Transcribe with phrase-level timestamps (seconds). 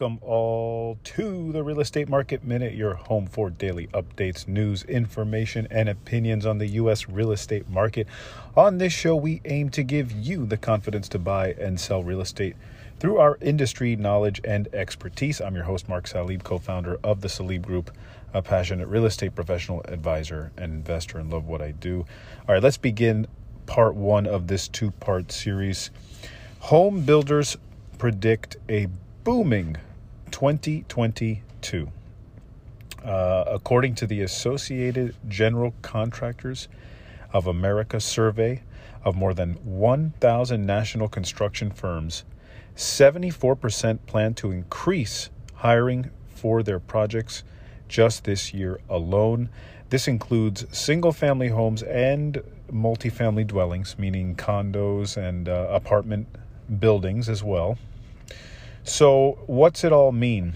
[0.00, 5.66] welcome all to the Real Estate Market Minute, your home for daily updates, news, information,
[5.72, 7.08] and opinions on the U.S.
[7.08, 8.06] real estate market.
[8.56, 12.20] On this show, we aim to give you the confidence to buy and sell real
[12.20, 12.54] estate
[13.00, 15.40] through our industry knowledge and expertise.
[15.40, 17.90] I'm your host, Mark Salib, co founder of the Salib Group,
[18.32, 22.06] a passionate real estate professional, advisor, and investor, and love what I do.
[22.48, 23.26] All right, let's begin
[23.66, 25.90] part one of this two part series.
[26.60, 27.56] Home builders
[27.98, 28.86] predict a
[29.24, 29.76] booming
[30.38, 31.90] 2022.
[33.04, 36.68] Uh, according to the Associated General Contractors
[37.32, 38.62] of America survey
[39.04, 42.22] of more than 1,000 national construction firms,
[42.76, 47.42] 74% plan to increase hiring for their projects
[47.88, 49.48] just this year alone.
[49.90, 52.40] This includes single family homes and
[52.72, 56.28] multifamily dwellings, meaning condos and uh, apartment
[56.78, 57.76] buildings as well.
[58.88, 60.54] So, what's it all mean?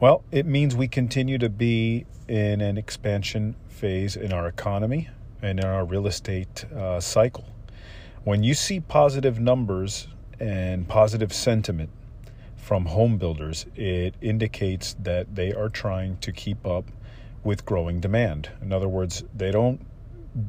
[0.00, 5.08] Well, it means we continue to be in an expansion phase in our economy
[5.40, 7.46] and in our real estate uh, cycle.
[8.22, 10.08] When you see positive numbers
[10.38, 11.88] and positive sentiment
[12.58, 16.84] from home builders, it indicates that they are trying to keep up
[17.44, 18.50] with growing demand.
[18.60, 19.80] In other words, they don't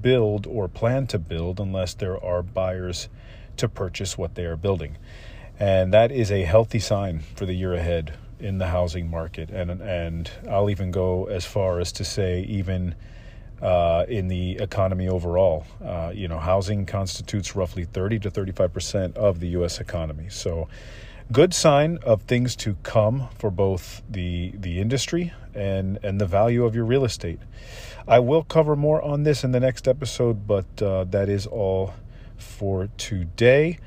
[0.01, 3.07] build or plan to build unless there are buyers
[3.55, 4.97] to purchase what they are building.
[5.59, 9.49] And that is a healthy sign for the year ahead in the housing market.
[9.49, 12.95] And, and I'll even go as far as to say, even
[13.61, 15.65] uh, in the economy overall.
[15.83, 19.79] Uh, you know, housing constitutes roughly 30 to 35 percent of the U.S.
[19.79, 20.27] economy.
[20.29, 20.67] So,
[21.31, 26.65] good sign of things to come for both the the industry and and the value
[26.65, 27.39] of your real estate.
[28.07, 31.93] I will cover more on this in the next episode, but uh, that is all
[32.37, 33.77] for today.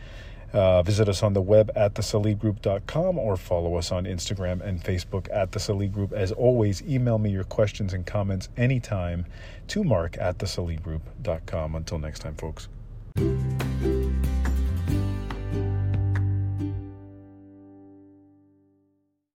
[0.53, 5.29] Uh, visit us on the web at thesalibgroup.com or follow us on Instagram and Facebook
[5.33, 6.13] at the Salib Group.
[6.13, 9.25] As always, email me your questions and comments anytime
[9.69, 11.75] to mark at thesalibgroup.com.
[11.75, 12.69] Until next time, folks.